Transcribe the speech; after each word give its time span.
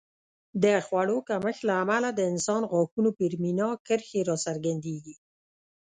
د 0.63 0.65
خوړو 0.85 1.17
کمښت 1.27 1.61
له 1.69 1.73
امله 1.83 2.09
د 2.13 2.19
انسان 2.31 2.61
غاښونو 2.71 3.09
پر 3.19 3.31
مینا 3.41 3.69
کرښې 3.87 4.21
راڅرګندېږي 4.29 5.15